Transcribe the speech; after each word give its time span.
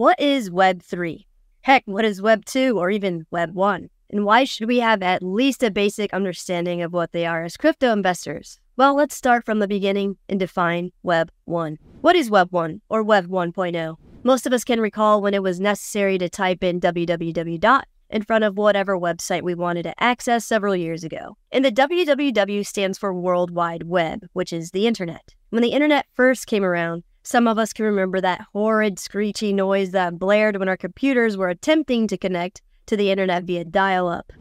What 0.00 0.18
is 0.18 0.50
Web 0.50 0.82
3? 0.82 1.26
Heck, 1.60 1.82
what 1.84 2.06
is 2.06 2.22
Web 2.22 2.46
2 2.46 2.78
or 2.78 2.90
even 2.90 3.26
Web 3.30 3.52
1? 3.52 3.90
And 4.08 4.24
why 4.24 4.44
should 4.44 4.66
we 4.66 4.78
have 4.78 5.02
at 5.02 5.22
least 5.22 5.62
a 5.62 5.70
basic 5.70 6.14
understanding 6.14 6.80
of 6.80 6.94
what 6.94 7.12
they 7.12 7.26
are 7.26 7.44
as 7.44 7.58
crypto 7.58 7.92
investors? 7.92 8.58
Well, 8.78 8.94
let's 8.96 9.14
start 9.14 9.44
from 9.44 9.58
the 9.58 9.68
beginning 9.68 10.16
and 10.26 10.40
define 10.40 10.90
Web 11.02 11.30
1. 11.44 11.76
What 12.00 12.16
is 12.16 12.30
Web 12.30 12.48
1 12.50 12.80
or 12.88 13.02
Web 13.02 13.26
1.0? 13.26 13.96
Most 14.24 14.46
of 14.46 14.54
us 14.54 14.64
can 14.64 14.80
recall 14.80 15.20
when 15.20 15.34
it 15.34 15.42
was 15.42 15.60
necessary 15.60 16.16
to 16.16 16.30
type 16.30 16.64
in 16.64 16.80
www 16.80 17.82
in 18.08 18.22
front 18.22 18.44
of 18.44 18.56
whatever 18.56 18.98
website 18.98 19.42
we 19.42 19.54
wanted 19.54 19.82
to 19.82 20.02
access 20.02 20.46
several 20.46 20.74
years 20.74 21.04
ago. 21.04 21.36
And 21.52 21.62
the 21.62 21.70
www 21.70 22.66
stands 22.66 22.96
for 22.96 23.12
World 23.12 23.50
Wide 23.50 23.82
Web, 23.82 24.26
which 24.32 24.50
is 24.50 24.70
the 24.70 24.86
internet. 24.86 25.34
When 25.50 25.62
the 25.62 25.72
internet 25.72 26.06
first 26.14 26.46
came 26.46 26.64
around, 26.64 27.02
some 27.30 27.46
of 27.46 27.60
us 27.60 27.72
can 27.72 27.84
remember 27.84 28.20
that 28.20 28.40
horrid 28.52 28.98
screechy 28.98 29.52
noise 29.52 29.92
that 29.92 30.18
blared 30.18 30.56
when 30.56 30.68
our 30.68 30.76
computers 30.76 31.36
were 31.36 31.48
attempting 31.48 32.08
to 32.08 32.18
connect 32.18 32.60
to 32.86 32.96
the 32.96 33.08
internet 33.08 33.44
via 33.44 33.64
dial 33.64 34.08
up. 34.08 34.32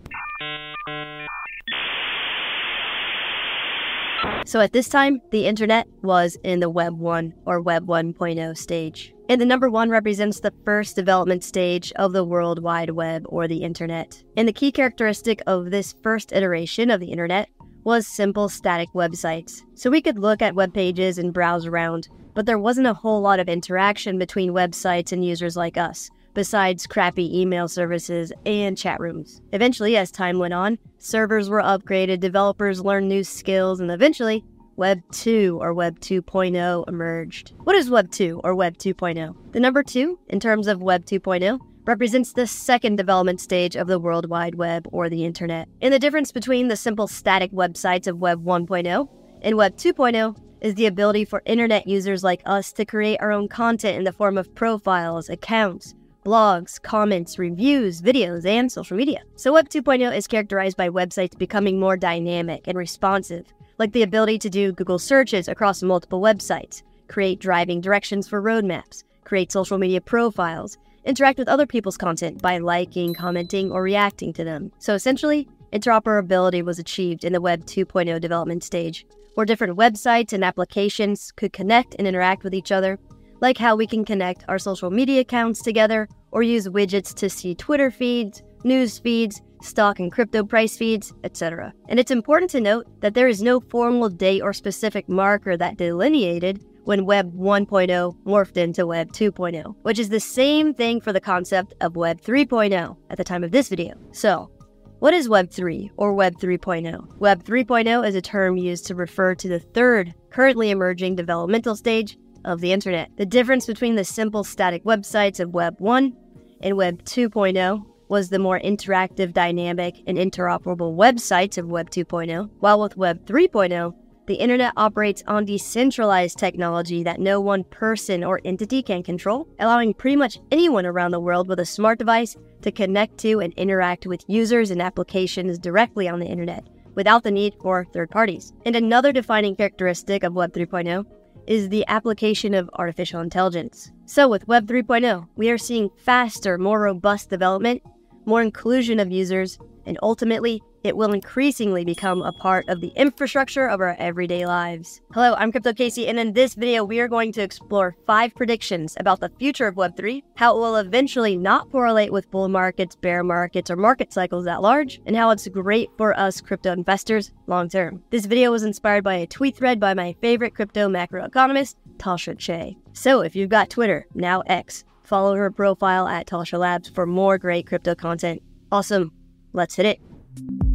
So 4.43 4.59
at 4.59 4.73
this 4.73 4.89
time, 4.89 5.21
the 5.29 5.45
internet 5.45 5.87
was 6.01 6.35
in 6.43 6.61
the 6.61 6.69
Web 6.71 6.97
1 6.97 7.31
or 7.45 7.61
Web 7.61 7.85
1.0 7.85 8.57
stage. 8.57 9.13
And 9.29 9.39
the 9.39 9.45
number 9.45 9.69
one 9.69 9.91
represents 9.91 10.39
the 10.39 10.53
first 10.65 10.95
development 10.95 11.43
stage 11.43 11.93
of 11.97 12.13
the 12.13 12.25
World 12.25 12.63
Wide 12.63 12.89
Web 12.89 13.23
or 13.27 13.47
the 13.47 13.61
internet. 13.61 14.23
And 14.35 14.47
the 14.47 14.53
key 14.53 14.71
characteristic 14.71 15.43
of 15.45 15.69
this 15.69 15.93
first 16.01 16.31
iteration 16.31 16.89
of 16.89 16.99
the 16.99 17.11
internet 17.11 17.49
was 17.83 18.07
simple 18.07 18.49
static 18.49 18.89
websites. 18.95 19.61
So 19.75 19.91
we 19.91 20.01
could 20.01 20.17
look 20.17 20.41
at 20.41 20.55
web 20.55 20.73
pages 20.73 21.19
and 21.19 21.31
browse 21.31 21.67
around, 21.67 22.09
but 22.39 22.45
there 22.45 22.57
wasn't 22.57 22.87
a 22.87 22.93
whole 22.93 23.19
lot 23.19 23.37
of 23.37 23.49
interaction 23.49 24.17
between 24.17 24.53
websites 24.53 25.11
and 25.11 25.25
users 25.25 25.57
like 25.57 25.75
us 25.75 26.09
besides 26.33 26.87
crappy 26.87 27.37
email 27.37 27.67
services 27.67 28.31
and 28.45 28.77
chat 28.77 28.97
rooms. 29.01 29.41
Eventually, 29.51 29.97
as 29.97 30.09
time 30.09 30.39
went 30.39 30.53
on, 30.53 30.77
servers 30.99 31.49
were 31.49 31.61
upgraded, 31.61 32.21
developers 32.21 32.79
learned 32.79 33.09
new 33.09 33.25
skills, 33.25 33.81
and 33.81 33.91
eventually, 33.91 34.45
Web 34.77 35.01
2 35.11 35.59
or 35.59 35.73
Web 35.73 35.99
2.0 35.99 36.87
emerged. 36.87 37.51
What 37.65 37.75
is 37.75 37.89
Web 37.89 38.09
2 38.09 38.39
or 38.41 38.55
Web 38.55 38.77
2.0? 38.77 39.51
The 39.51 39.59
number 39.59 39.83
2, 39.83 40.17
in 40.29 40.39
terms 40.39 40.67
of 40.67 40.81
Web 40.81 41.03
2.0, 41.03 41.59
represents 41.83 42.31
the 42.31 42.47
second 42.47 42.95
development 42.95 43.41
stage 43.41 43.75
of 43.75 43.87
the 43.87 43.99
World 43.99 44.29
Wide 44.29 44.55
Web 44.55 44.87
or 44.93 45.09
the 45.09 45.25
Internet. 45.25 45.67
And 45.81 45.93
the 45.93 45.99
difference 45.99 46.31
between 46.31 46.69
the 46.69 46.77
simple 46.77 47.09
static 47.09 47.51
websites 47.51 48.07
of 48.07 48.21
Web 48.21 48.45
1.0 48.45 49.09
and 49.41 49.57
Web 49.57 49.75
2.0 49.75 50.37
is 50.61 50.75
the 50.75 50.85
ability 50.85 51.25
for 51.25 51.41
internet 51.45 51.87
users 51.87 52.23
like 52.23 52.41
us 52.45 52.71
to 52.73 52.85
create 52.85 53.17
our 53.19 53.31
own 53.31 53.47
content 53.47 53.97
in 53.97 54.03
the 54.03 54.11
form 54.11 54.37
of 54.37 54.53
profiles, 54.55 55.29
accounts, 55.29 55.95
blogs, 56.25 56.81
comments, 56.81 57.39
reviews, 57.39 58.01
videos, 58.01 58.45
and 58.45 58.71
social 58.71 58.97
media. 58.97 59.21
So, 59.35 59.53
Web 59.53 59.69
2.0 59.69 60.15
is 60.15 60.27
characterized 60.27 60.77
by 60.77 60.89
websites 60.89 61.37
becoming 61.37 61.79
more 61.79 61.97
dynamic 61.97 62.67
and 62.67 62.77
responsive, 62.77 63.53
like 63.77 63.93
the 63.93 64.03
ability 64.03 64.39
to 64.39 64.49
do 64.49 64.71
Google 64.71 64.99
searches 64.99 65.47
across 65.47 65.81
multiple 65.81 66.21
websites, 66.21 66.83
create 67.07 67.39
driving 67.39 67.81
directions 67.81 68.27
for 68.27 68.41
roadmaps, 68.41 69.03
create 69.23 69.51
social 69.51 69.77
media 69.77 70.01
profiles, 70.01 70.77
interact 71.05 71.39
with 71.39 71.47
other 71.47 71.65
people's 71.65 71.97
content 71.97 72.41
by 72.41 72.57
liking, 72.57 73.13
commenting, 73.13 73.71
or 73.71 73.81
reacting 73.81 74.33
to 74.33 74.43
them. 74.43 74.71
So, 74.79 74.93
essentially, 74.93 75.47
interoperability 75.71 76.63
was 76.63 76.79
achieved 76.79 77.23
in 77.23 77.33
the 77.33 77.41
Web 77.41 77.65
2.0 77.65 78.19
development 78.19 78.63
stage, 78.63 79.05
where 79.35 79.45
different 79.45 79.77
websites 79.77 80.33
and 80.33 80.43
applications 80.43 81.31
could 81.31 81.53
connect 81.53 81.95
and 81.95 82.07
interact 82.07 82.43
with 82.43 82.53
each 82.53 82.71
other 82.71 82.99
like 83.41 83.57
how 83.57 83.75
we 83.75 83.87
can 83.87 84.05
connect 84.05 84.43
our 84.47 84.59
social 84.59 84.89
media 84.89 85.21
accounts 85.21 85.61
together 85.61 86.07
or 86.31 86.43
use 86.43 86.67
widgets 86.67 87.13
to 87.15 87.29
see 87.29 87.55
Twitter 87.55 87.91
feeds, 87.91 88.43
news 88.63 88.99
feeds, 88.99 89.41
stock 89.61 89.99
and 89.99 90.11
crypto 90.11 90.43
price 90.43 90.77
feeds, 90.77 91.13
etc. 91.23 91.73
And 91.87 91.99
it's 91.99 92.11
important 92.11 92.51
to 92.51 92.61
note 92.61 92.87
that 93.01 93.13
there 93.13 93.27
is 93.27 93.41
no 93.41 93.59
formal 93.59 94.09
date 94.09 94.41
or 94.41 94.53
specific 94.53 95.09
marker 95.09 95.57
that 95.57 95.77
delineated 95.77 96.63
when 96.85 97.05
Web 97.05 97.33
1.0 97.35 98.15
morphed 98.25 98.57
into 98.57 98.87
Web 98.87 99.11
2.0, 99.11 99.75
which 99.83 99.99
is 99.99 100.09
the 100.09 100.19
same 100.19 100.73
thing 100.73 100.99
for 101.01 101.13
the 101.13 101.21
concept 101.21 101.73
of 101.81 101.95
Web 101.95 102.21
3.0 102.21 102.95
at 103.09 103.17
the 103.17 103.23
time 103.23 103.43
of 103.43 103.51
this 103.51 103.69
video. 103.69 103.95
So, 104.11 104.49
what 104.99 105.13
is 105.13 105.29
Web 105.29 105.49
3 105.49 105.91
or 105.95 106.13
Web 106.13 106.35
3.0? 106.35 107.17
Web 107.19 107.43
3.0 107.43 108.07
is 108.07 108.15
a 108.15 108.21
term 108.21 108.57
used 108.57 108.85
to 108.87 108.95
refer 108.95 109.33
to 109.35 109.47
the 109.47 109.59
third 109.59 110.13
currently 110.29 110.71
emerging 110.71 111.15
developmental 111.15 111.75
stage 111.75 112.17
of 112.43 112.59
the 112.59 112.73
internet. 112.73 113.09
The 113.17 113.25
difference 113.25 113.65
between 113.65 113.95
the 113.95 114.03
simple 114.03 114.43
static 114.43 114.83
websites 114.83 115.39
of 115.39 115.53
Web 115.53 115.75
1 115.79 116.15
and 116.61 116.75
Web 116.75 117.03
2.0 117.05 117.85
was 118.09 118.29
the 118.29 118.39
more 118.39 118.59
interactive, 118.59 119.33
dynamic, 119.33 120.01
and 120.05 120.17
interoperable 120.17 120.95
websites 120.95 121.57
of 121.57 121.67
Web 121.69 121.89
2.0, 121.89 122.49
while 122.59 122.81
with 122.81 122.97
Web 122.97 123.25
3.0, 123.25 123.93
the 124.29 124.35
internet 124.35 124.71
operates 124.77 125.23
on 125.25 125.43
decentralized 125.43 126.37
technology 126.37 127.01
that 127.01 127.19
no 127.19 127.41
one 127.41 127.63
person 127.63 128.23
or 128.23 128.39
entity 128.45 128.83
can 128.83 129.01
control, 129.01 129.47
allowing 129.59 129.91
pretty 129.91 130.15
much 130.15 130.37
anyone 130.51 130.85
around 130.85 131.09
the 131.09 131.19
world 131.19 131.47
with 131.47 131.59
a 131.59 131.65
smart 131.65 131.97
device 131.97 132.37
to 132.61 132.71
connect 132.71 133.17
to 133.17 133.39
and 133.39 133.51
interact 133.53 134.05
with 134.05 134.23
users 134.27 134.69
and 134.69 134.83
applications 134.83 135.57
directly 135.57 136.07
on 136.07 136.19
the 136.19 136.27
internet 136.27 136.63
without 136.93 137.23
the 137.23 137.31
need 137.31 137.55
for 137.59 137.85
third 137.85 138.11
parties. 138.11 138.53
And 138.67 138.75
another 138.75 139.11
defining 139.11 139.55
characteristic 139.55 140.23
of 140.23 140.35
Web 140.35 140.53
3.0 140.53 141.05
is 141.47 141.69
the 141.69 141.83
application 141.87 142.53
of 142.53 142.69
artificial 142.73 143.21
intelligence. 143.21 143.91
So, 144.05 144.27
with 144.27 144.47
Web 144.47 144.67
3.0, 144.67 145.27
we 145.37 145.49
are 145.49 145.57
seeing 145.57 145.89
faster, 145.97 146.59
more 146.59 146.81
robust 146.81 147.31
development, 147.31 147.81
more 148.25 148.43
inclusion 148.43 148.99
of 148.99 149.11
users, 149.11 149.57
and 149.87 149.97
ultimately, 150.03 150.61
it 150.83 150.95
will 150.95 151.13
increasingly 151.13 151.83
become 151.83 152.21
a 152.21 152.31
part 152.31 152.67
of 152.69 152.81
the 152.81 152.91
infrastructure 152.95 153.67
of 153.67 153.81
our 153.81 153.95
everyday 153.99 154.45
lives. 154.45 155.01
Hello, 155.13 155.33
I'm 155.35 155.51
Crypto 155.51 155.73
Casey, 155.73 156.07
and 156.07 156.19
in 156.19 156.33
this 156.33 156.55
video, 156.55 156.83
we 156.83 156.99
are 156.99 157.07
going 157.07 157.31
to 157.33 157.41
explore 157.41 157.95
five 158.05 158.33
predictions 158.35 158.95
about 158.99 159.19
the 159.19 159.31
future 159.39 159.67
of 159.67 159.75
Web3, 159.75 160.23
how 160.35 160.55
it 160.55 160.59
will 160.59 160.75
eventually 160.77 161.37
not 161.37 161.69
correlate 161.71 162.11
with 162.11 162.31
bull 162.31 162.47
markets, 162.47 162.95
bear 162.95 163.23
markets, 163.23 163.69
or 163.69 163.75
market 163.75 164.13
cycles 164.13 164.47
at 164.47 164.61
large, 164.61 165.01
and 165.05 165.15
how 165.15 165.29
it's 165.31 165.47
great 165.47 165.89
for 165.97 166.17
us 166.17 166.41
crypto 166.41 166.71
investors 166.71 167.31
long 167.47 167.69
term. 167.69 168.03
This 168.09 168.25
video 168.25 168.51
was 168.51 168.63
inspired 168.63 169.03
by 169.03 169.15
a 169.15 169.27
tweet 169.27 169.55
thread 169.55 169.79
by 169.79 169.93
my 169.93 170.15
favorite 170.21 170.55
crypto 170.55 170.87
macroeconomist, 170.87 171.75
Tascha 171.97 172.37
Che. 172.37 172.77
So 172.93 173.21
if 173.21 173.35
you've 173.35 173.49
got 173.49 173.69
Twitter, 173.69 174.07
now 174.13 174.41
X, 174.47 174.85
follow 175.03 175.35
her 175.35 175.51
profile 175.51 176.07
at 176.07 176.27
Tascha 176.27 176.57
Labs 176.57 176.89
for 176.89 177.05
more 177.05 177.37
great 177.37 177.67
crypto 177.67 177.95
content. 177.95 178.41
Awesome. 178.71 179.11
Let's 179.53 179.75
hit 179.75 179.85
it. 179.85 180.68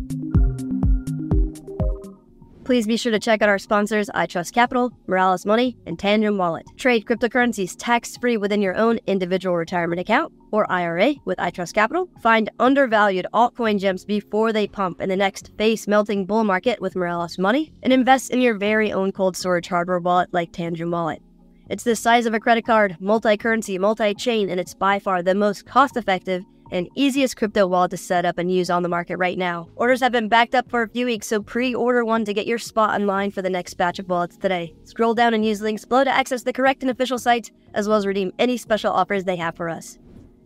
Please 2.64 2.86
be 2.86 2.96
sure 2.96 3.12
to 3.12 3.18
check 3.18 3.42
out 3.42 3.50
our 3.50 3.58
sponsors, 3.58 4.08
iTrust 4.14 4.54
Capital, 4.54 4.90
Moralis 5.06 5.44
Money, 5.44 5.76
and 5.84 5.98
Tangem 5.98 6.38
Wallet. 6.38 6.64
Trade 6.78 7.04
cryptocurrencies 7.04 7.74
tax-free 7.78 8.38
within 8.38 8.62
your 8.62 8.74
own 8.74 8.98
individual 9.06 9.54
retirement 9.54 10.00
account 10.00 10.32
or 10.50 10.70
IRA 10.72 11.14
with 11.26 11.36
iTrust 11.36 11.74
Capital. 11.74 12.08
Find 12.22 12.48
undervalued 12.58 13.26
altcoin 13.34 13.78
gems 13.78 14.06
before 14.06 14.50
they 14.50 14.66
pump 14.66 15.02
in 15.02 15.10
the 15.10 15.16
next 15.16 15.50
face-melting 15.58 16.24
bull 16.24 16.44
market 16.44 16.80
with 16.80 16.94
Moralis 16.94 17.38
Money, 17.38 17.74
and 17.82 17.92
invest 17.92 18.30
in 18.30 18.40
your 18.40 18.56
very 18.56 18.92
own 18.92 19.12
cold 19.12 19.36
storage 19.36 19.68
hardware 19.68 19.98
wallet 19.98 20.32
like 20.32 20.50
Tangem 20.50 20.90
Wallet. 20.90 21.20
It's 21.68 21.84
the 21.84 21.94
size 21.94 22.24
of 22.24 22.32
a 22.32 22.40
credit 22.40 22.64
card, 22.64 22.96
multi-currency, 22.98 23.78
multi-chain, 23.78 24.48
and 24.48 24.58
it's 24.58 24.74
by 24.74 24.98
far 24.98 25.22
the 25.22 25.34
most 25.34 25.66
cost-effective 25.66 26.44
and 26.70 26.88
easiest 26.94 27.36
crypto 27.36 27.66
wallet 27.66 27.90
to 27.92 27.96
set 27.96 28.24
up 28.24 28.38
and 28.38 28.50
use 28.50 28.70
on 28.70 28.82
the 28.82 28.88
market 28.88 29.16
right 29.16 29.38
now. 29.38 29.68
Orders 29.76 30.00
have 30.00 30.12
been 30.12 30.28
backed 30.28 30.54
up 30.54 30.70
for 30.70 30.82
a 30.82 30.88
few 30.88 31.06
weeks, 31.06 31.26
so 31.26 31.42
pre 31.42 31.74
order 31.74 32.04
one 32.04 32.24
to 32.24 32.34
get 32.34 32.46
your 32.46 32.58
spot 32.58 33.00
in 33.00 33.06
line 33.06 33.30
for 33.30 33.42
the 33.42 33.50
next 33.50 33.74
batch 33.74 33.98
of 33.98 34.08
wallets 34.08 34.36
today. 34.36 34.74
Scroll 34.84 35.14
down 35.14 35.34
and 35.34 35.44
use 35.44 35.60
links 35.60 35.84
below 35.84 36.04
to 36.04 36.10
access 36.10 36.42
the 36.42 36.52
correct 36.52 36.82
and 36.82 36.90
official 36.90 37.18
sites, 37.18 37.50
as 37.74 37.88
well 37.88 37.96
as 37.96 38.06
redeem 38.06 38.32
any 38.38 38.56
special 38.56 38.92
offers 38.92 39.24
they 39.24 39.36
have 39.36 39.56
for 39.56 39.68
us. 39.68 39.98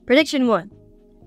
Prediction 0.06 0.46
1 0.46 0.70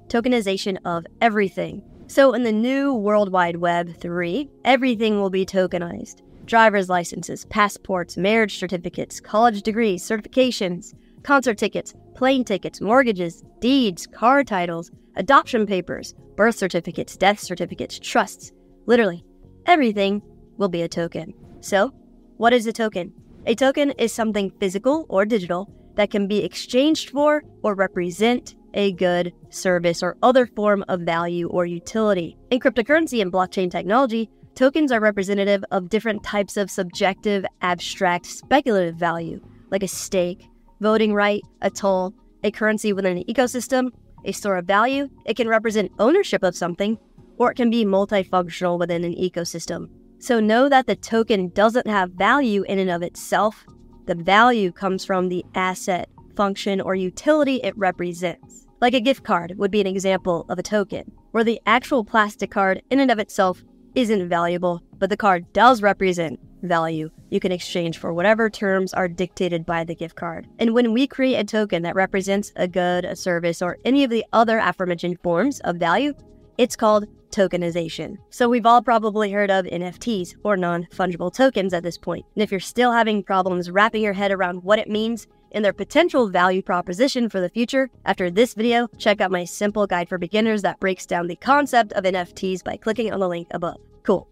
Tokenization 0.07 0.77
of 0.85 1.05
everything. 1.21 1.83
So, 2.07 2.33
in 2.33 2.43
the 2.43 2.51
new 2.51 2.93
World 2.93 3.31
Wide 3.31 3.55
Web 3.55 3.95
3, 3.95 4.49
everything 4.65 5.21
will 5.21 5.29
be 5.29 5.45
tokenized 5.45 6.21
driver's 6.45 6.89
licenses, 6.89 7.45
passports, 7.45 8.17
marriage 8.17 8.57
certificates, 8.57 9.21
college 9.21 9.61
degrees, 9.61 10.03
certifications, 10.03 10.93
concert 11.23 11.57
tickets, 11.57 11.93
plane 12.15 12.43
tickets, 12.43 12.81
mortgages, 12.81 13.43
deeds, 13.59 14.07
car 14.07 14.43
titles, 14.43 14.91
adoption 15.15 15.65
papers, 15.65 16.13
birth 16.35 16.55
certificates, 16.55 17.17
death 17.17 17.39
certificates, 17.39 17.99
trusts. 17.99 18.51
Literally, 18.85 19.23
everything 19.65 20.21
will 20.57 20.69
be 20.69 20.81
a 20.81 20.87
token. 20.87 21.33
So, 21.59 21.93
what 22.37 22.53
is 22.53 22.65
a 22.67 22.73
token? 22.73 23.13
A 23.45 23.55
token 23.55 23.91
is 23.91 24.13
something 24.13 24.51
physical 24.59 25.05
or 25.09 25.25
digital 25.25 25.69
that 25.95 26.11
can 26.11 26.27
be 26.27 26.43
exchanged 26.43 27.09
for 27.09 27.43
or 27.63 27.75
represent 27.75 28.55
a 28.73 28.93
good, 28.93 29.33
service, 29.49 30.01
or 30.01 30.17
other 30.23 30.45
form 30.45 30.85
of 30.87 31.01
value 31.01 31.47
or 31.49 31.65
utility. 31.65 32.37
In 32.51 32.59
cryptocurrency 32.59 33.21
and 33.21 33.31
blockchain 33.31 33.69
technology, 33.69 34.29
tokens 34.55 34.91
are 34.91 34.99
representative 34.99 35.63
of 35.71 35.89
different 35.89 36.23
types 36.23 36.57
of 36.57 36.71
subjective, 36.71 37.45
abstract, 37.61 38.25
speculative 38.25 38.95
value, 38.95 39.41
like 39.71 39.83
a 39.83 39.87
stake, 39.87 40.47
voting 40.81 41.13
right, 41.13 41.43
a 41.61 41.69
toll, 41.69 42.13
a 42.43 42.51
currency 42.51 42.91
within 42.91 43.17
an 43.17 43.23
ecosystem, 43.25 43.91
a 44.25 44.31
store 44.31 44.57
of 44.57 44.65
value, 44.65 45.07
it 45.25 45.37
can 45.37 45.47
represent 45.47 45.91
ownership 45.99 46.43
of 46.43 46.55
something, 46.55 46.97
or 47.37 47.51
it 47.51 47.55
can 47.55 47.69
be 47.69 47.85
multifunctional 47.85 48.77
within 48.77 49.03
an 49.03 49.15
ecosystem. 49.15 49.89
So 50.19 50.39
know 50.39 50.69
that 50.69 50.87
the 50.87 50.95
token 50.95 51.49
doesn't 51.49 51.87
have 51.87 52.11
value 52.11 52.63
in 52.63 52.79
and 52.79 52.91
of 52.91 53.01
itself. 53.01 53.65
The 54.05 54.15
value 54.15 54.71
comes 54.71 55.05
from 55.05 55.29
the 55.29 55.45
asset, 55.55 56.09
function, 56.35 56.81
or 56.81 56.95
utility 56.95 57.57
it 57.63 57.77
represents. 57.77 58.67
Like 58.81 58.93
a 58.93 59.01
gift 59.01 59.23
card 59.23 59.57
would 59.57 59.71
be 59.71 59.81
an 59.81 59.87
example 59.87 60.45
of 60.49 60.57
a 60.57 60.63
token, 60.63 61.11
where 61.31 61.43
the 61.43 61.61
actual 61.65 62.03
plastic 62.03 62.51
card 62.51 62.81
in 62.89 62.99
and 62.99 63.11
of 63.11 63.19
itself 63.19 63.63
isn't 63.95 64.29
valuable, 64.29 64.81
but 64.97 65.09
the 65.09 65.17
card 65.17 65.51
does 65.53 65.81
represent 65.81 66.39
value 66.63 67.09
you 67.31 67.39
can 67.39 67.51
exchange 67.51 67.97
for 67.97 68.13
whatever 68.13 68.49
terms 68.49 68.93
are 68.93 69.07
dictated 69.07 69.65
by 69.65 69.83
the 69.83 69.95
gift 69.95 70.15
card. 70.15 70.47
And 70.59 70.73
when 70.73 70.91
we 70.93 71.07
create 71.07 71.37
a 71.37 71.43
token 71.43 71.81
that 71.83 71.95
represents 71.95 72.51
a 72.57 72.67
good, 72.67 73.05
a 73.05 73.15
service, 73.15 73.61
or 73.61 73.77
any 73.85 74.03
of 74.03 74.11
the 74.11 74.25
other 74.33 74.59
aforementioned 74.59 75.19
forms 75.23 75.61
of 75.61 75.77
value, 75.77 76.13
it's 76.57 76.75
called 76.75 77.07
tokenization. 77.31 78.17
So 78.29 78.49
we've 78.49 78.65
all 78.65 78.81
probably 78.81 79.31
heard 79.31 79.49
of 79.49 79.65
NFTs 79.65 80.35
or 80.43 80.57
non 80.57 80.85
fungible 80.87 81.33
tokens 81.33 81.73
at 81.73 81.83
this 81.83 81.97
point. 81.97 82.25
And 82.35 82.43
if 82.43 82.51
you're 82.51 82.59
still 82.59 82.91
having 82.91 83.23
problems 83.23 83.71
wrapping 83.71 84.03
your 84.03 84.13
head 84.13 84.31
around 84.31 84.63
what 84.63 84.79
it 84.79 84.89
means 84.89 85.27
and 85.51 85.63
their 85.63 85.73
potential 85.73 86.29
value 86.29 86.61
proposition 86.61 87.29
for 87.29 87.39
the 87.39 87.49
future, 87.49 87.89
after 88.05 88.31
this 88.31 88.53
video, 88.53 88.87
check 88.97 89.21
out 89.21 89.31
my 89.31 89.43
simple 89.45 89.87
guide 89.87 90.09
for 90.09 90.17
beginners 90.17 90.61
that 90.61 90.79
breaks 90.79 91.05
down 91.05 91.27
the 91.27 91.35
concept 91.35 91.93
of 91.93 92.03
NFTs 92.03 92.63
by 92.63 92.77
clicking 92.77 93.11
on 93.11 93.19
the 93.19 93.27
link 93.27 93.47
above. 93.51 93.79
Cool. 94.03 94.27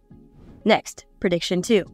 Next, 0.66 1.06
prediction 1.19 1.62
two 1.62 1.86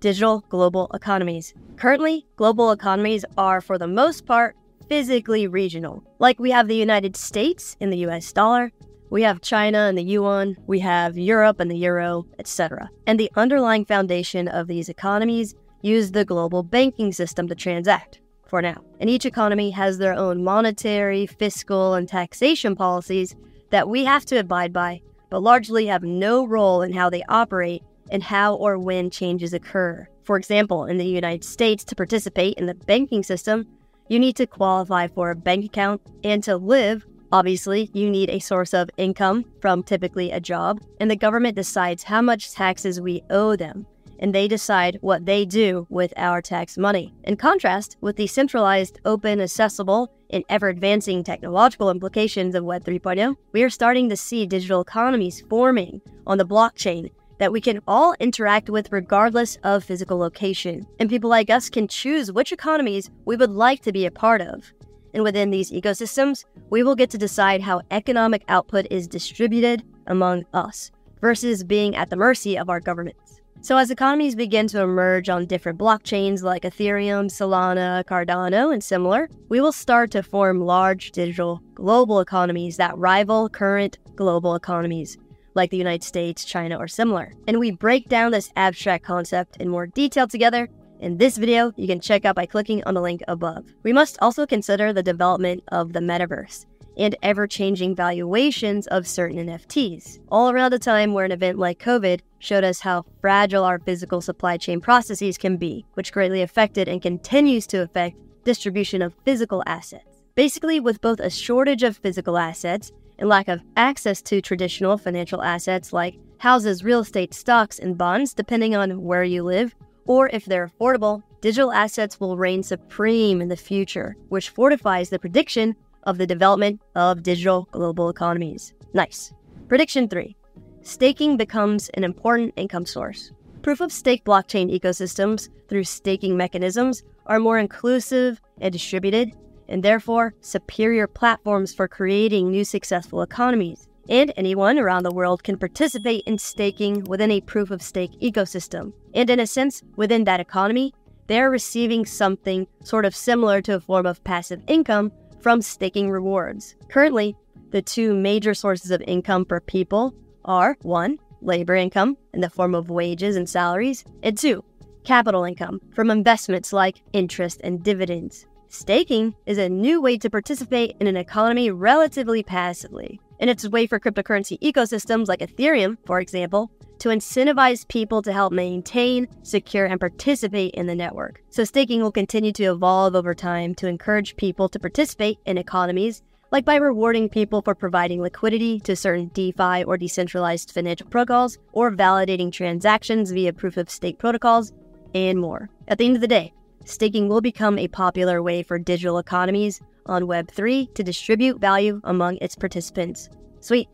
digital 0.00 0.44
global 0.50 0.90
economies. 0.92 1.54
Currently, 1.76 2.26
global 2.36 2.72
economies 2.72 3.24
are, 3.38 3.62
for 3.62 3.78
the 3.78 3.86
most 3.86 4.26
part, 4.26 4.54
physically 4.86 5.46
regional. 5.46 6.04
Like 6.18 6.38
we 6.38 6.50
have 6.50 6.68
the 6.68 6.76
United 6.76 7.16
States 7.16 7.74
in 7.80 7.88
the 7.88 8.06
US 8.06 8.30
dollar, 8.30 8.70
we 9.08 9.22
have 9.22 9.40
China 9.40 9.78
and 9.78 9.96
the 9.96 10.02
yuan, 10.02 10.56
we 10.66 10.80
have 10.80 11.16
Europe 11.16 11.58
and 11.58 11.70
the 11.70 11.78
euro, 11.78 12.26
etc. 12.38 12.90
And 13.06 13.18
the 13.18 13.30
underlying 13.34 13.86
foundation 13.86 14.46
of 14.46 14.66
these 14.66 14.90
economies 14.90 15.54
use 15.80 16.10
the 16.10 16.24
global 16.24 16.62
banking 16.62 17.12
system 17.12 17.48
to 17.48 17.54
transact 17.54 18.20
for 18.46 18.62
now. 18.62 18.82
And 19.00 19.10
each 19.10 19.26
economy 19.26 19.70
has 19.70 19.98
their 19.98 20.14
own 20.14 20.44
monetary, 20.44 21.26
fiscal, 21.26 21.94
and 21.94 22.08
taxation 22.08 22.76
policies 22.76 23.34
that 23.70 23.88
we 23.88 24.04
have 24.04 24.24
to 24.26 24.36
abide 24.36 24.72
by, 24.72 25.02
but 25.30 25.42
largely 25.42 25.86
have 25.86 26.02
no 26.02 26.46
role 26.46 26.82
in 26.82 26.92
how 26.92 27.10
they 27.10 27.22
operate 27.28 27.82
and 28.10 28.22
how 28.22 28.54
or 28.54 28.78
when 28.78 29.10
changes 29.10 29.52
occur. 29.52 30.06
For 30.22 30.36
example, 30.36 30.84
in 30.84 30.98
the 30.98 31.04
United 31.04 31.44
States, 31.44 31.84
to 31.84 31.96
participate 31.96 32.56
in 32.56 32.66
the 32.66 32.74
banking 32.74 33.22
system, 33.22 33.66
you 34.08 34.18
need 34.18 34.36
to 34.36 34.46
qualify 34.46 35.08
for 35.08 35.30
a 35.30 35.36
bank 35.36 35.64
account, 35.64 36.00
and 36.22 36.42
to 36.44 36.56
live, 36.56 37.06
obviously, 37.32 37.90
you 37.94 38.10
need 38.10 38.30
a 38.30 38.38
source 38.38 38.74
of 38.74 38.90
income 38.96 39.44
from 39.60 39.82
typically 39.82 40.30
a 40.30 40.40
job, 40.40 40.80
and 41.00 41.10
the 41.10 41.16
government 41.16 41.56
decides 41.56 42.02
how 42.02 42.20
much 42.20 42.52
taxes 42.52 43.00
we 43.00 43.22
owe 43.30 43.56
them, 43.56 43.86
and 44.18 44.34
they 44.34 44.48
decide 44.48 44.98
what 45.00 45.26
they 45.26 45.44
do 45.44 45.86
with 45.90 46.12
our 46.16 46.40
tax 46.40 46.78
money. 46.78 47.14
In 47.24 47.36
contrast, 47.36 47.96
with 48.00 48.16
the 48.16 48.26
centralized, 48.26 49.00
open, 49.04 49.40
accessible, 49.40 50.12
and 50.30 50.44
ever 50.48 50.68
advancing 50.68 51.22
technological 51.22 51.90
implications 51.90 52.54
of 52.54 52.64
Web 52.64 52.84
3.0, 52.84 53.36
we 53.52 53.62
are 53.62 53.70
starting 53.70 54.08
to 54.08 54.16
see 54.16 54.46
digital 54.46 54.80
economies 54.80 55.42
forming 55.48 56.00
on 56.26 56.38
the 56.38 56.46
blockchain 56.46 57.10
that 57.38 57.52
we 57.52 57.60
can 57.60 57.80
all 57.86 58.14
interact 58.20 58.70
with 58.70 58.92
regardless 58.92 59.56
of 59.64 59.84
physical 59.84 60.18
location. 60.18 60.86
And 60.98 61.10
people 61.10 61.30
like 61.30 61.50
us 61.50 61.68
can 61.68 61.88
choose 61.88 62.32
which 62.32 62.52
economies 62.52 63.10
we 63.24 63.36
would 63.36 63.50
like 63.50 63.82
to 63.82 63.92
be 63.92 64.06
a 64.06 64.10
part 64.10 64.40
of. 64.40 64.72
And 65.12 65.22
within 65.22 65.50
these 65.50 65.70
ecosystems, 65.70 66.44
we 66.70 66.82
will 66.82 66.96
get 66.96 67.10
to 67.10 67.18
decide 67.18 67.60
how 67.60 67.82
economic 67.90 68.44
output 68.48 68.86
is 68.90 69.06
distributed 69.06 69.84
among 70.06 70.44
us 70.52 70.90
versus 71.20 71.64
being 71.64 71.96
at 71.96 72.10
the 72.10 72.16
mercy 72.16 72.58
of 72.58 72.68
our 72.68 72.80
governments. 72.80 73.23
So, 73.64 73.78
as 73.78 73.90
economies 73.90 74.34
begin 74.34 74.66
to 74.68 74.82
emerge 74.82 75.30
on 75.30 75.46
different 75.46 75.78
blockchains 75.78 76.42
like 76.42 76.64
Ethereum, 76.64 77.30
Solana, 77.30 78.04
Cardano, 78.04 78.74
and 78.74 78.84
similar, 78.84 79.30
we 79.48 79.58
will 79.58 79.72
start 79.72 80.10
to 80.10 80.22
form 80.22 80.60
large 80.60 81.12
digital 81.12 81.62
global 81.74 82.20
economies 82.20 82.76
that 82.76 82.94
rival 82.98 83.48
current 83.48 83.96
global 84.16 84.54
economies 84.54 85.16
like 85.54 85.70
the 85.70 85.78
United 85.78 86.04
States, 86.04 86.44
China, 86.44 86.76
or 86.76 86.86
similar. 86.86 87.32
And 87.48 87.58
we 87.58 87.70
break 87.70 88.10
down 88.10 88.32
this 88.32 88.52
abstract 88.54 89.02
concept 89.02 89.56
in 89.56 89.70
more 89.70 89.86
detail 89.86 90.28
together 90.28 90.68
in 91.00 91.16
this 91.16 91.38
video 91.38 91.72
you 91.76 91.86
can 91.86 92.00
check 92.00 92.26
out 92.26 92.36
by 92.36 92.44
clicking 92.44 92.84
on 92.84 92.92
the 92.92 93.00
link 93.00 93.22
above. 93.28 93.64
We 93.82 93.94
must 93.94 94.18
also 94.20 94.46
consider 94.46 94.92
the 94.92 95.02
development 95.02 95.64
of 95.68 95.94
the 95.94 96.00
metaverse 96.00 96.66
and 96.96 97.16
ever 97.22 97.46
changing 97.46 97.94
valuations 97.94 98.86
of 98.88 99.06
certain 99.06 99.38
NFTs, 99.38 100.18
all 100.28 100.50
around 100.50 100.74
a 100.74 100.78
time 100.78 101.12
where 101.12 101.24
an 101.24 101.32
event 101.32 101.58
like 101.58 101.78
COVID 101.78 102.20
showed 102.38 102.64
us 102.64 102.80
how 102.80 103.04
fragile 103.20 103.64
our 103.64 103.78
physical 103.78 104.20
supply 104.20 104.56
chain 104.56 104.80
processes 104.80 105.38
can 105.38 105.56
be, 105.56 105.84
which 105.94 106.12
greatly 106.12 106.42
affected 106.42 106.88
and 106.88 107.02
continues 107.02 107.66
to 107.68 107.82
affect 107.82 108.16
distribution 108.44 109.02
of 109.02 109.14
physical 109.24 109.62
assets. 109.66 110.22
Basically, 110.34 110.80
with 110.80 111.00
both 111.00 111.20
a 111.20 111.30
shortage 111.30 111.82
of 111.82 111.96
physical 111.96 112.36
assets 112.36 112.92
and 113.18 113.28
lack 113.28 113.48
of 113.48 113.62
access 113.76 114.20
to 114.22 114.40
traditional 114.40 114.98
financial 114.98 115.42
assets 115.42 115.92
like 115.92 116.18
houses, 116.38 116.84
real 116.84 117.00
estate, 117.00 117.32
stocks, 117.32 117.78
and 117.78 117.96
bonds, 117.96 118.34
depending 118.34 118.74
on 118.74 119.02
where 119.02 119.24
you 119.24 119.42
live, 119.42 119.74
or 120.06 120.28
if 120.28 120.44
they're 120.44 120.70
affordable, 120.78 121.22
digital 121.40 121.72
assets 121.72 122.20
will 122.20 122.36
reign 122.36 122.62
supreme 122.62 123.40
in 123.40 123.48
the 123.48 123.56
future, 123.56 124.16
which 124.28 124.50
fortifies 124.50 125.08
the 125.08 125.18
prediction 125.18 125.74
of 126.04 126.18
the 126.18 126.26
development 126.26 126.80
of 126.94 127.22
digital 127.22 127.68
global 127.72 128.08
economies. 128.08 128.74
Nice. 128.92 129.32
Prediction 129.68 130.08
3 130.08 130.36
Staking 130.82 131.36
becomes 131.36 131.88
an 131.90 132.04
important 132.04 132.52
income 132.56 132.86
source. 132.86 133.32
Proof 133.62 133.80
of 133.80 133.90
stake 133.90 134.24
blockchain 134.24 134.70
ecosystems 134.70 135.48
through 135.68 135.84
staking 135.84 136.36
mechanisms 136.36 137.02
are 137.26 137.40
more 137.40 137.58
inclusive 137.58 138.40
and 138.60 138.72
distributed, 138.72 139.32
and 139.68 139.82
therefore 139.82 140.34
superior 140.40 141.06
platforms 141.06 141.72
for 141.72 141.88
creating 141.88 142.50
new 142.50 142.64
successful 142.64 143.22
economies. 143.22 143.88
And 144.08 144.34
anyone 144.36 144.78
around 144.78 145.04
the 145.04 145.14
world 145.14 145.42
can 145.42 145.56
participate 145.56 146.24
in 146.26 146.36
staking 146.36 147.04
within 147.04 147.30
a 147.30 147.40
proof 147.40 147.70
of 147.70 147.80
stake 147.80 148.12
ecosystem. 148.20 148.92
And 149.14 149.30
in 149.30 149.40
a 149.40 149.46
sense, 149.46 149.82
within 149.96 150.24
that 150.24 150.40
economy, 150.40 150.92
they're 151.26 151.50
receiving 151.50 152.04
something 152.04 152.66
sort 152.82 153.06
of 153.06 153.16
similar 153.16 153.62
to 153.62 153.76
a 153.76 153.80
form 153.80 154.04
of 154.04 154.22
passive 154.24 154.62
income 154.66 155.10
from 155.44 155.60
staking 155.60 156.10
rewards. 156.10 156.74
Currently, 156.88 157.36
the 157.68 157.82
two 157.82 158.14
major 158.14 158.54
sources 158.54 158.90
of 158.90 159.02
income 159.06 159.44
for 159.44 159.60
people 159.60 160.14
are 160.46 160.74
one, 160.80 161.18
labor 161.42 161.74
income 161.74 162.16
in 162.32 162.40
the 162.40 162.48
form 162.48 162.74
of 162.74 162.88
wages 162.88 163.36
and 163.36 163.46
salaries, 163.46 164.06
and 164.22 164.38
two, 164.38 164.64
capital 165.04 165.44
income 165.44 165.82
from 165.94 166.10
investments 166.10 166.72
like 166.72 167.02
interest 167.12 167.60
and 167.62 167.82
dividends. 167.84 168.46
Staking 168.68 169.34
is 169.44 169.58
a 169.58 169.68
new 169.68 170.00
way 170.00 170.16
to 170.16 170.30
participate 170.30 170.96
in 170.98 171.06
an 171.06 171.18
economy 171.18 171.70
relatively 171.70 172.42
passively. 172.42 173.20
And 173.38 173.50
it's 173.50 173.64
a 173.64 173.70
way 173.70 173.86
for 173.86 174.00
cryptocurrency 174.00 174.58
ecosystems 174.60 175.28
like 175.28 175.40
Ethereum, 175.40 175.98
for 176.06 176.20
example, 176.20 176.70
to 176.98 177.08
incentivize 177.08 177.86
people 177.88 178.22
to 178.22 178.32
help 178.32 178.52
maintain, 178.52 179.28
secure, 179.42 179.86
and 179.86 180.00
participate 180.00 180.74
in 180.74 180.86
the 180.86 180.94
network. 180.94 181.42
So, 181.50 181.64
staking 181.64 182.02
will 182.02 182.12
continue 182.12 182.52
to 182.52 182.64
evolve 182.64 183.14
over 183.14 183.34
time 183.34 183.74
to 183.76 183.88
encourage 183.88 184.36
people 184.36 184.68
to 184.68 184.78
participate 184.78 185.38
in 185.46 185.58
economies, 185.58 186.22
like 186.50 186.64
by 186.64 186.76
rewarding 186.76 187.28
people 187.28 187.62
for 187.62 187.74
providing 187.74 188.20
liquidity 188.20 188.80
to 188.80 188.96
certain 188.96 189.28
DeFi 189.34 189.84
or 189.84 189.96
decentralized 189.96 190.72
financial 190.72 191.08
protocols, 191.08 191.58
or 191.72 191.90
validating 191.90 192.52
transactions 192.52 193.32
via 193.32 193.52
proof 193.52 193.76
of 193.76 193.90
stake 193.90 194.18
protocols, 194.18 194.72
and 195.14 195.38
more. 195.38 195.68
At 195.88 195.98
the 195.98 196.06
end 196.06 196.16
of 196.16 196.20
the 196.20 196.28
day, 196.28 196.52
staking 196.84 197.28
will 197.28 197.40
become 197.40 197.78
a 197.78 197.88
popular 197.88 198.42
way 198.42 198.62
for 198.62 198.78
digital 198.78 199.18
economies 199.18 199.80
on 200.06 200.24
Web3 200.24 200.94
to 200.94 201.02
distribute 201.02 201.60
value 201.60 202.00
among 202.04 202.38
its 202.40 202.54
participants. 202.56 203.28
Sweet. 203.60 203.88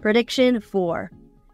Prediction 0.00 0.60
4 0.60 1.10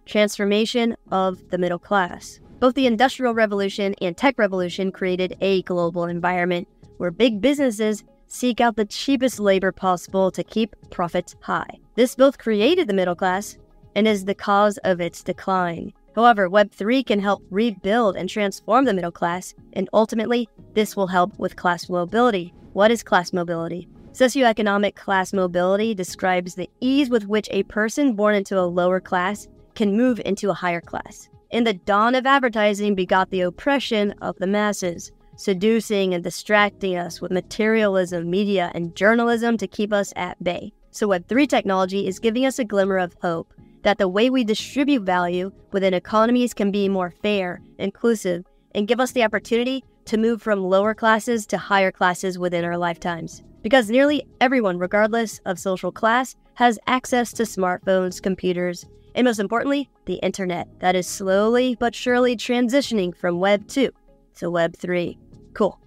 Transformation 0.06 0.96
of 1.10 1.50
the 1.50 1.58
middle 1.58 1.78
class. 1.78 2.38
Both 2.60 2.74
the 2.74 2.86
Industrial 2.86 3.34
Revolution 3.34 3.94
and 4.00 4.16
Tech 4.16 4.38
Revolution 4.38 4.92
created 4.92 5.36
a 5.40 5.62
global 5.62 6.04
environment 6.04 6.68
where 6.96 7.10
big 7.10 7.40
businesses 7.40 8.04
seek 8.28 8.60
out 8.60 8.76
the 8.76 8.84
cheapest 8.84 9.40
labor 9.40 9.72
possible 9.72 10.30
to 10.30 10.44
keep 10.44 10.74
profits 10.90 11.34
high. 11.42 11.68
This 11.96 12.14
both 12.14 12.38
created 12.38 12.88
the 12.88 12.94
middle 12.94 13.16
class 13.16 13.58
and 13.94 14.06
is 14.06 14.24
the 14.24 14.34
cause 14.34 14.78
of 14.78 15.00
its 15.00 15.22
decline. 15.22 15.92
However, 16.14 16.48
Web3 16.48 17.04
can 17.04 17.20
help 17.20 17.42
rebuild 17.50 18.16
and 18.16 18.28
transform 18.28 18.84
the 18.84 18.94
middle 18.94 19.12
class, 19.12 19.54
and 19.74 19.88
ultimately, 19.92 20.48
this 20.74 20.96
will 20.96 21.08
help 21.08 21.38
with 21.38 21.56
class 21.56 21.88
mobility. 21.90 22.54
What 22.72 22.90
is 22.90 23.02
class 23.02 23.32
mobility? 23.32 23.88
Socioeconomic 24.12 24.94
class 24.94 25.34
mobility 25.34 25.94
describes 25.94 26.54
the 26.54 26.70
ease 26.80 27.10
with 27.10 27.26
which 27.26 27.48
a 27.50 27.64
person 27.64 28.14
born 28.14 28.34
into 28.34 28.58
a 28.58 28.62
lower 28.62 28.98
class 28.98 29.46
can 29.76 29.96
move 29.96 30.20
into 30.24 30.50
a 30.50 30.54
higher 30.54 30.80
class. 30.80 31.28
In 31.50 31.62
the 31.62 31.74
dawn 31.74 32.16
of 32.16 32.26
advertising 32.26 32.96
begot 32.96 33.30
the 33.30 33.42
oppression 33.42 34.12
of 34.20 34.36
the 34.38 34.48
masses. 34.48 35.12
seducing 35.38 36.14
and 36.14 36.24
distracting 36.24 36.96
us 36.96 37.20
with 37.20 37.30
materialism, 37.30 38.28
media, 38.30 38.72
and 38.74 38.96
journalism 38.96 39.56
to 39.58 39.66
keep 39.66 39.92
us 39.92 40.12
at 40.16 40.42
bay. 40.42 40.72
So, 40.90 41.06
Web3 41.08 41.46
technology 41.46 42.06
is 42.06 42.18
giving 42.18 42.46
us 42.46 42.58
a 42.58 42.64
glimmer 42.64 42.96
of 42.96 43.14
hope 43.20 43.52
that 43.82 43.98
the 43.98 44.08
way 44.08 44.30
we 44.30 44.44
distribute 44.44 45.02
value 45.02 45.52
within 45.72 45.92
economies 45.94 46.54
can 46.54 46.70
be 46.70 46.88
more 46.88 47.10
fair, 47.22 47.60
inclusive, 47.78 48.44
and 48.74 48.88
give 48.88 48.98
us 48.98 49.12
the 49.12 49.22
opportunity 49.22 49.84
to 50.06 50.16
move 50.16 50.40
from 50.40 50.62
lower 50.62 50.94
classes 50.94 51.46
to 51.48 51.58
higher 51.58 51.92
classes 51.92 52.38
within 52.38 52.64
our 52.64 52.78
lifetimes. 52.78 53.42
Because 53.62 53.90
nearly 53.90 54.26
everyone, 54.40 54.78
regardless 54.78 55.40
of 55.44 55.58
social 55.58 55.92
class, 55.92 56.34
has 56.54 56.78
access 56.86 57.32
to 57.34 57.42
smartphones, 57.42 58.22
computers, 58.22 58.86
and 59.16 59.24
most 59.24 59.40
importantly, 59.40 59.88
the 60.04 60.16
internet 60.16 60.68
that 60.80 60.94
is 60.94 61.06
slowly 61.06 61.74
but 61.74 61.94
surely 61.94 62.36
transitioning 62.36 63.16
from 63.16 63.40
Web 63.40 63.66
2 63.66 63.90
to 64.36 64.50
Web 64.50 64.76
3. 64.76 65.18
Cool. 65.54 65.80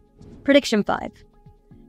Prediction 0.44 0.84
5 0.84 1.12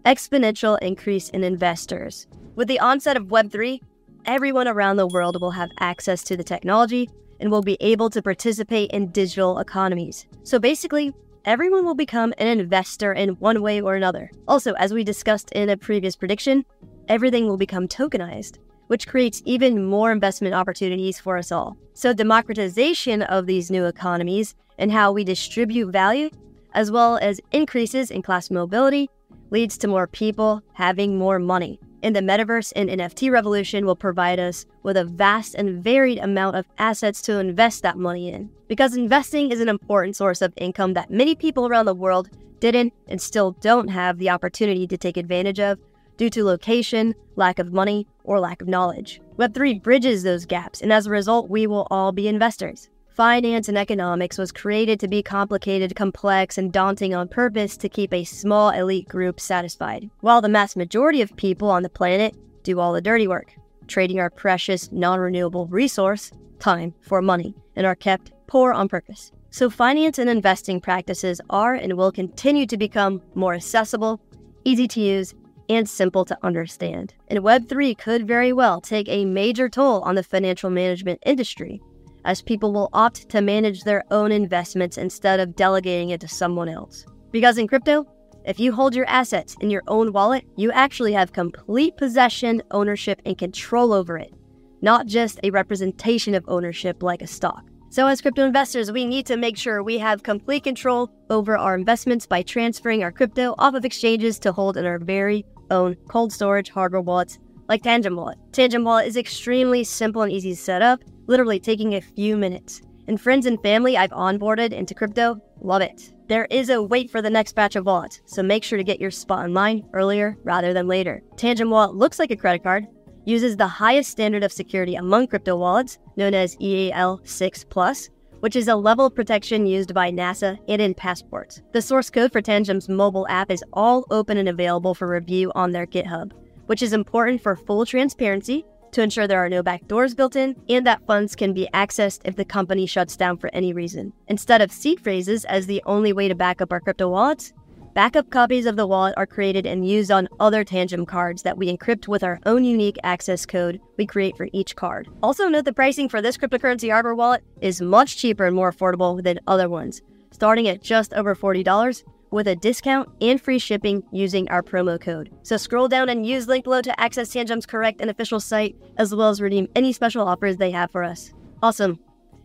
Exponential 0.05 0.79
increase 0.83 1.31
in 1.31 1.43
investors. 1.43 2.27
With 2.57 2.69
the 2.69 2.79
onset 2.79 3.17
of 3.17 3.31
Web 3.31 3.51
3, 3.51 3.81
everyone 4.27 4.69
around 4.69 4.97
the 4.97 5.07
world 5.07 5.41
will 5.41 5.51
have 5.51 5.71
access 5.81 6.23
to 6.25 6.37
the 6.37 6.45
technology 6.45 7.09
and 7.41 7.51
will 7.51 7.63
be 7.63 7.79
able 7.81 8.11
to 8.11 8.21
participate 8.21 8.91
in 8.91 9.11
digital 9.11 9.59
economies. 9.61 10.27
So 10.43 10.59
basically, 10.59 11.15
everyone 11.47 11.87
will 11.87 11.95
become 11.95 12.35
an 12.37 12.61
investor 12.61 13.15
in 13.15 13.31
one 13.37 13.63
way 13.63 13.81
or 13.81 13.95
another. 13.95 14.31
Also, 14.47 14.75
as 14.75 14.93
we 14.93 15.05
discussed 15.05 15.51
in 15.53 15.71
a 15.71 15.77
previous 15.77 16.17
prediction, 16.17 16.67
everything 17.09 17.47
will 17.47 17.57
become 17.57 17.89
tokenized, 17.89 18.59
which 18.91 19.07
creates 19.07 19.41
even 19.45 19.87
more 19.87 20.11
investment 20.11 20.53
opportunities 20.53 21.21
for 21.21 21.39
us 21.39 21.53
all. 21.53 21.77
So, 21.95 22.13
democratization 22.13 23.23
of 23.23 23.47
these 23.47 23.71
new 23.71 23.85
economies 23.85 24.57
and 24.79 24.91
how 24.91 25.13
we 25.13 25.23
distribute 25.23 25.93
value, 25.93 26.29
as 26.75 26.91
well 26.91 27.17
as 27.19 27.41
increases 27.53 28.11
in 28.11 28.21
class 28.21 28.51
mobility, 28.51 29.09
leads 29.51 29.79
to 29.79 29.87
more 29.87 30.09
people 30.09 30.61
having 30.73 31.17
more 31.17 31.39
money 31.39 31.79
And 32.03 32.17
the 32.17 32.21
metaverse 32.21 32.73
and 32.75 32.91
NFT 32.91 33.31
revolution 33.31 33.87
will 33.87 33.95
provide 33.95 34.41
us 34.41 34.67
with 34.83 34.97
a 34.97 35.05
vast 35.05 35.55
and 35.55 35.85
varied 35.85 36.19
amount 36.19 36.57
of 36.57 36.67
assets 36.79 37.23
to 37.23 37.39
invest 37.39 37.83
that 37.83 37.97
money 37.97 38.33
in. 38.33 38.51
Because 38.67 38.97
investing 38.97 39.53
is 39.53 39.61
an 39.61 39.69
important 39.69 40.17
source 40.17 40.43
of 40.43 40.53
income 40.57 40.95
that 40.95 41.11
many 41.11 41.37
people 41.37 41.69
around 41.69 41.85
the 41.85 41.95
world 41.95 42.31
didn't 42.59 42.93
and 43.07 43.21
still 43.21 43.53
don't 43.61 43.89
have 43.89 44.19
the 44.19 44.31
opportunity 44.31 44.87
to 44.87 44.97
take 44.97 45.17
advantage 45.17 45.61
of 45.61 45.79
due 46.21 46.29
to 46.29 46.45
location, 46.45 47.15
lack 47.37 47.59
of 47.59 47.73
money, 47.73 48.07
or 48.25 48.39
lack 48.39 48.61
of 48.61 48.69
knowledge. 48.69 49.23
Web3 49.39 49.83
bridges 49.83 50.23
those 50.23 50.45
gaps, 50.45 50.83
and 50.83 50.93
as 50.93 51.07
a 51.07 51.11
result, 51.11 51.49
we 51.49 51.67
will 51.67 51.87
all 51.91 52.13
be 52.13 52.29
investors 52.29 52.91
finance 53.21 53.69
and 53.69 53.77
economics 53.77 54.39
was 54.39 54.51
created 54.51 54.99
to 54.99 55.07
be 55.07 55.23
complicated, 55.23 55.95
complex, 55.95 56.57
and 56.57 56.73
daunting 56.73 57.15
on 57.15 57.29
purpose 57.29 57.77
to 57.77 57.87
keep 57.87 58.15
a 58.15 58.25
small 58.25 58.71
elite 58.71 59.07
group 59.09 59.39
satisfied, 59.39 60.09
while 60.21 60.41
the 60.41 60.49
mass 60.49 60.75
majority 60.75 61.21
of 61.21 61.37
people 61.37 61.69
on 61.69 61.83
the 61.83 61.91
planet 61.91 62.35
do 62.63 62.81
all 62.81 62.95
the 62.95 63.01
dirty 63.03 63.29
work, 63.29 63.53
trading 63.89 64.19
our 64.19 64.31
precious, 64.31 64.91
non 64.91 65.19
renewable 65.19 65.67
resource, 65.67 66.31
time, 66.61 66.95
for 67.03 67.21
money, 67.21 67.55
and 67.77 67.87
are 67.87 67.95
kept 67.95 68.33
poor 68.47 68.73
on 68.73 68.89
purpose. 68.89 69.33
So, 69.51 69.69
finance 69.69 70.19
and 70.19 70.31
investing 70.31 70.81
practices 70.81 71.43
are 71.51 71.75
and 71.75 71.99
will 71.99 72.13
continue 72.13 72.65
to 72.69 72.79
become 72.79 73.21
more 73.35 73.53
accessible, 73.53 74.19
easy 74.65 74.89
to 74.89 75.01
use, 75.01 75.35
and 75.71 75.89
simple 75.89 76.25
to 76.25 76.37
understand. 76.43 77.15
And 77.29 77.39
Web3 77.39 77.97
could 77.97 78.27
very 78.27 78.53
well 78.53 78.81
take 78.81 79.09
a 79.09 79.25
major 79.25 79.69
toll 79.69 80.01
on 80.03 80.17
the 80.17 80.23
financial 80.23 80.69
management 80.69 81.21
industry 81.25 81.81
as 82.25 82.43
people 82.43 82.73
will 82.73 82.91
opt 82.93 83.29
to 83.31 83.41
manage 83.41 83.83
their 83.83 84.05
own 84.11 84.33
investments 84.33 84.99
instead 84.99 85.41
of 85.41 85.55
delegating 85.57 86.11
it 86.11 86.21
to 86.21 86.29
someone 86.29 86.69
else. 86.69 87.07
Because 87.31 87.57
in 87.57 87.69
crypto, 87.69 88.05
if 88.45 88.59
you 88.59 88.73
hold 88.73 88.95
your 88.95 89.09
assets 89.09 89.57
in 89.61 89.71
your 89.71 89.85
own 89.87 90.13
wallet, 90.13 90.45
you 90.57 90.73
actually 90.73 91.13
have 91.13 91.33
complete 91.33 91.97
possession, 91.97 92.63
ownership, 92.73 93.23
and 93.25 93.39
control 93.39 93.93
over 93.93 94.19
it, 94.19 94.35
not 94.83 95.07
just 95.07 95.39
a 95.45 95.51
representation 95.51 96.35
of 96.35 96.45
ownership 96.49 97.03
like 97.03 97.23
a 97.23 97.27
stock. 97.27 97.65
So, 97.93 98.07
as 98.07 98.21
crypto 98.21 98.45
investors, 98.45 98.93
we 98.93 99.05
need 99.05 99.27
to 99.27 99.37
make 99.37 99.57
sure 99.57 99.83
we 99.83 99.99
have 99.99 100.23
complete 100.23 100.63
control 100.63 101.11
over 101.29 101.59
our 101.59 101.75
investments 101.75 102.25
by 102.25 102.43
transferring 102.43 103.03
our 103.03 103.11
crypto 103.11 103.55
off 103.59 103.75
of 103.75 103.85
exchanges 103.85 104.39
to 104.41 104.53
hold 104.53 104.77
in 104.77 104.87
our 104.87 104.99
very 104.99 105.45
own 105.71 105.97
cold 106.09 106.33
storage 106.33 106.71
hardware 106.71 107.01
wallets 107.01 107.39
like 107.69 107.83
Tangem 107.83 108.17
Wallet. 108.17 108.39
Tangem 108.53 108.85
Wallet 108.85 109.07
is 109.07 109.17
extremely 109.17 109.85
simple 109.85 110.23
and 110.23 110.33
easy 110.33 110.51
to 110.51 110.57
set 110.57 110.83
up, 110.83 111.05
literally 111.27 111.61
taking 111.61 111.95
a 111.95 112.01
few 112.01 112.37
minutes. 112.37 112.83
And 113.07 113.21
friends 113.21 113.47
and 113.47 113.61
family 113.63 113.97
I've 113.97 114.11
onboarded 114.11 114.73
into 114.73 114.95
crypto 114.95 115.41
love 115.61 115.83
it. 115.83 116.13
There 116.29 116.47
is 116.51 116.71
a 116.71 116.83
wait 116.83 117.11
for 117.11 117.23
the 117.23 117.31
next 117.31 117.55
batch 117.55 117.77
of 117.77 117.87
wallets, 117.87 118.21
so 118.25 118.43
make 118.43 118.65
sure 118.65 118.79
to 118.79 118.85
get 118.85 119.01
your 119.01 119.11
spot 119.11 119.45
online 119.45 119.85
earlier 119.93 120.37
rather 120.45 120.73
than 120.73 120.89
later. 120.89 121.23
Tangem 121.37 121.71
Wallet 121.71 121.95
looks 121.95 122.19
like 122.19 122.31
a 122.31 122.37
credit 122.37 122.63
card, 122.63 122.87
uses 123.25 123.57
the 123.57 123.67
highest 123.67 124.11
standard 124.11 124.43
of 124.43 124.53
security 124.53 124.95
among 124.95 125.27
crypto 125.27 125.57
wallets, 125.57 125.99
known 126.17 126.35
as 126.35 126.57
EAL6 126.57 127.69
Plus, 127.69 128.11
which 128.41 128.57
is 128.57 128.69
a 128.69 128.75
level 128.75 129.07
of 129.07 129.15
protection 129.15 129.67
used 129.67 129.95
by 129.95 130.11
NASA 130.11 130.59
and 130.69 130.83
in 130.83 130.95
passports. 130.95 131.63
The 131.73 131.83
source 131.83 132.11
code 132.11 132.33
for 132.33 132.43
Tangem's 132.43 132.89
mobile 132.89 133.27
app 133.29 133.51
is 133.51 133.65
all 133.73 134.05
open 134.11 134.37
and 134.37 134.49
available 134.49 134.95
for 134.95 135.09
review 135.09 135.53
on 135.55 135.71
their 135.71 135.87
GitHub, 135.87 136.33
which 136.67 136.83
is 136.83 136.93
important 136.93 137.43
for 137.43 137.57
full 137.57 137.87
transparency 137.87 138.65
to 138.93 139.03
ensure 139.03 139.27
there 139.27 139.45
are 139.45 139.49
no 139.49 139.63
backdoors 139.63 140.17
built 140.17 140.37
in 140.37 140.57
and 140.69 140.87
that 140.87 141.07
funds 141.07 141.37
can 141.37 141.53
be 141.53 141.69
accessed 141.73 142.21
if 142.25 142.37
the 142.37 142.45
company 142.45 142.87
shuts 142.87 143.17
down 143.17 143.37
for 143.37 143.51
any 143.53 143.73
reason. 143.73 144.13
Instead 144.29 144.61
of 144.61 144.73
seed 144.73 145.01
phrases 145.01 145.45
as 145.45 145.67
the 145.67 145.83
only 145.87 146.13
way 146.13 146.29
to 146.29 146.35
back 146.35 146.61
up 146.61 146.73
our 146.73 146.81
crypto 146.81 147.09
wallets, 147.09 147.53
backup 147.95 148.31
copies 148.31 148.67
of 148.67 148.77
the 148.77 148.87
wallet 148.87 149.15
are 149.17 149.27
created 149.27 149.67
and 149.67 149.87
used 149.87 150.11
on 150.11 150.29
other 150.39 150.65
Tangem 150.65 151.07
cards 151.07 151.43
that 151.43 151.57
we 151.57 151.75
encrypt 151.75 152.09
with 152.09 152.23
our 152.23 152.41
own 152.47 152.65
unique 152.65 152.99
access 153.03 153.45
code 153.45 153.81
we 153.97 154.07
create 154.07 154.37
for 154.37 154.49
each 154.53 154.77
card. 154.77 155.09
Also 155.23 155.49
note 155.49 155.65
the 155.65 155.73
pricing 155.73 156.09
for 156.09 156.23
this 156.23 156.37
cryptocurrency 156.37 156.91
hardware 156.91 157.15
wallet 157.15 157.45
is 157.61 157.81
much 157.81 158.17
cheaper 158.17 158.47
and 158.47 158.57
more 158.57 158.73
affordable 158.73 159.23
than 159.23 159.41
other 159.47 159.69
ones, 159.69 160.03
starting 160.31 160.69
at 160.69 160.83
just 160.83 161.13
over 161.15 161.35
$40 161.35 162.05
with 162.31 162.47
a 162.47 162.57
discount 162.57 163.09
and 163.21 163.41
free 163.41 163.59
shipping 163.59 164.03
using 164.13 164.49
our 164.51 164.63
promo 164.63 165.01
code. 165.01 165.31
So 165.43 165.57
scroll 165.57 165.89
down 165.89 166.09
and 166.09 166.25
use 166.25 166.47
link 166.47 166.65
below 166.65 166.83
to 166.83 167.01
access 167.01 167.31
Tangem's 167.31 167.67
correct 167.67 168.01
and 168.01 168.11
official 168.11 168.41
site, 168.41 168.77
as 168.99 169.15
well 169.15 169.31
as 169.31 169.41
redeem 169.41 169.69
any 169.75 169.93
special 169.93 170.27
offers 170.27 170.57
they 170.57 170.71
have 170.71 170.91
for 170.91 171.03
us. 171.03 171.33
Awesome. 171.63 171.99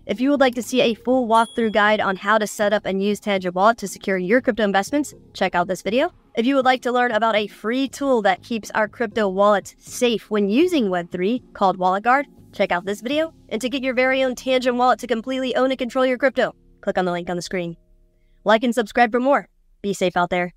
If 0.06 0.22
you 0.22 0.30
would 0.30 0.40
like 0.40 0.54
to 0.54 0.62
see 0.62 0.82
a 0.82 0.94
full 0.94 1.28
walkthrough 1.28 1.72
guide 1.72 2.00
on 2.00 2.16
how 2.16 2.38
to 2.38 2.46
set 2.46 2.74
up 2.74 2.86
and 2.86 3.02
use 3.02 3.20
Tangem 3.20 3.56
Wallet 3.56 3.80
to 3.80 3.88
secure 3.88 4.20
your 4.20 4.40
crypto 4.40 4.64
investments, 4.64 5.16
check 5.34 5.56
out 5.56 5.68
this 5.68 5.82
video. 5.82 6.14
If 6.36 6.46
you 6.46 6.56
would 6.56 6.66
like 6.66 6.84
to 6.84 6.92
learn 6.92 7.12
about 7.12 7.36
a 7.36 7.48
free 7.48 7.88
tool 7.88 8.22
that 8.22 8.44
keeps 8.44 8.70
our 8.76 8.88
crypto 8.88 9.28
wallets 9.28 9.74
safe 9.80 10.30
when 10.30 10.48
using 10.48 10.90
Web3 10.90 11.54
called 11.54 11.78
Wallet 11.78 12.04
Guard, 12.04 12.28
check 12.54 12.72
out 12.72 12.86
this 12.86 13.02
video. 13.02 13.34
And 13.50 13.60
to 13.62 13.70
get 13.70 13.82
your 13.82 13.96
very 13.96 14.22
own 14.24 14.36
Tangem 14.36 14.78
wallet 14.78 15.00
to 15.00 15.08
completely 15.08 15.56
own 15.56 15.72
and 15.72 15.80
control 15.80 16.06
your 16.06 16.20
crypto, 16.20 16.54
click 16.82 17.00
on 17.00 17.06
the 17.06 17.12
link 17.12 17.28
on 17.28 17.36
the 17.36 17.42
screen. 17.42 17.76
Like 18.44 18.64
and 18.64 18.76
subscribe 18.76 19.12
for 19.12 19.20
more. 19.20 19.50
Be 19.82 19.94
safe 19.94 20.16
out 20.16 20.30
there. 20.30 20.54